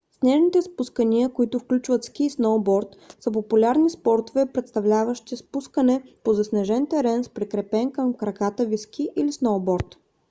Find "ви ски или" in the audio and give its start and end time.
8.65-9.31